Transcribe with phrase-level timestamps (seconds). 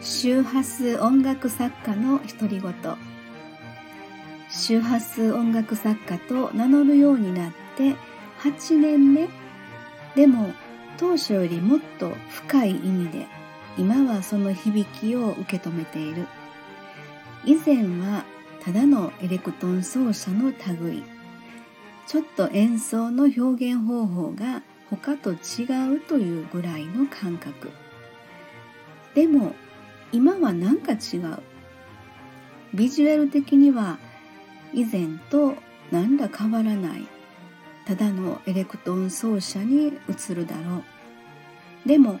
[0.00, 2.72] 周波数音楽作家の独り言。
[4.48, 7.96] 周波数音楽作家と名乗るようになって
[8.40, 9.28] 8年目。
[10.14, 10.52] でも
[10.98, 13.26] 当初よりもっと深い意味で
[13.76, 16.28] 今はその響きを受け止めている。
[17.44, 18.24] 以前は
[18.62, 21.02] ただのエレクトン奏者の類。
[22.06, 27.72] ちょっと演奏の表現方法が他と違うというぐらいの感覚。
[29.14, 29.56] でも
[30.12, 31.38] 今はなんか違う。
[32.74, 33.98] ビジュアル的には
[34.72, 35.54] 以前と
[35.90, 37.06] 何ら変わらない。
[37.86, 40.82] ただのエレクトーン奏者に移るだろ
[41.84, 41.88] う。
[41.88, 42.20] でも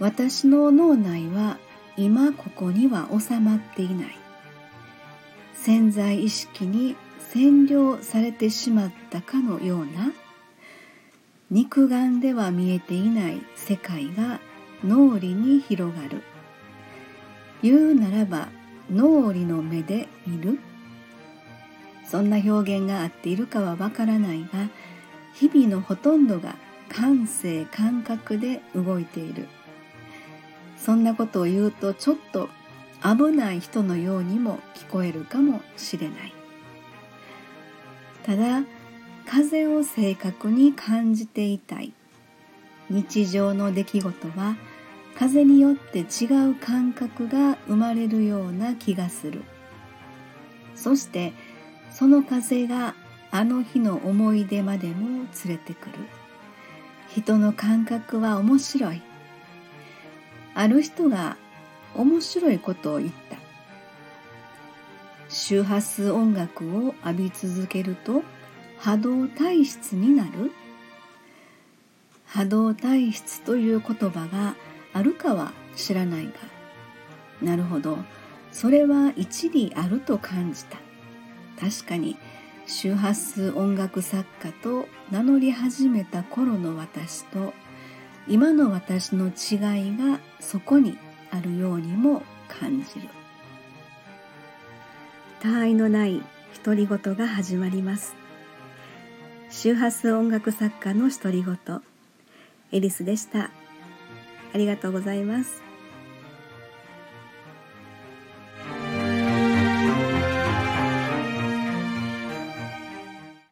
[0.00, 1.58] 私の脳内は
[1.96, 4.16] 今ここには収まっていない。
[5.54, 6.96] 潜在意識に
[7.32, 10.12] 占領されてしまったかのような
[11.50, 14.40] 肉眼では見えていない世界が
[14.84, 16.22] 脳裏に広がる。
[17.62, 18.48] 言うならば
[18.90, 20.58] 脳裏の目で見る。
[22.06, 24.70] そんな表現が合っているかはわからないが
[25.34, 26.56] 日々のほとんどが
[26.88, 29.46] 感性感覚で動いている。
[30.76, 32.48] そんなことを言うとちょっと
[33.02, 36.32] 危ない人のようにも聞こえるかもしれない。
[38.24, 38.62] ただ
[39.26, 41.92] 風を正確に感じていたい。
[42.88, 44.56] 日常の出来事は
[45.18, 49.42] 風によって違う感覚が生まれるような気がする。
[50.76, 51.32] そして
[51.90, 52.94] その風が
[53.32, 55.94] あの日の思い出までも連れてくる。
[57.08, 59.02] 人の感覚は面白い。
[60.54, 61.36] ある人が
[61.96, 63.36] 面白いことを言った。
[65.28, 68.22] 周波数音楽を浴び続けると
[68.78, 70.52] 波動体質になる。
[72.24, 74.54] 波動体質という言葉が
[74.98, 76.32] あるかは知らないが
[77.40, 77.98] なるほど
[78.50, 80.78] それは一理あると感じた。
[81.60, 82.16] 確かに
[82.66, 87.54] 周波数音楽作家と名乗り始めた頃の私と
[88.26, 90.98] 今の私の違いがそこに
[91.30, 93.08] あるようにも感じる。
[95.40, 96.20] 他愛のない
[96.64, 98.16] 独り言が始まります。
[99.50, 101.56] 周波数音楽作家の独り言
[102.72, 103.50] エリスでした。
[104.58, 105.67] ありがとうございます。